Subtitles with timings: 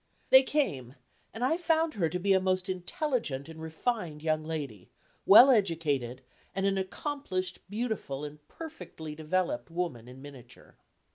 [0.31, 0.95] They came,
[1.31, 4.89] and I found her to be a most intelligent and refined young lady,
[5.27, 6.23] well educated,
[6.55, 10.75] and an accomplished, beautiful and perfectly developed woman in miniature.